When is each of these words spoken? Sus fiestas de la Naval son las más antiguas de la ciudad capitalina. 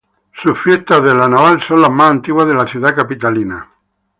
Sus 0.33 0.59
fiestas 0.59 1.03
de 1.03 1.13
la 1.13 1.27
Naval 1.27 1.61
son 1.61 1.79
las 1.83 1.91
más 1.91 2.09
antiguas 2.09 2.47
de 2.47 2.55
la 2.55 2.65
ciudad 2.65 2.95
capitalina. 2.95 3.69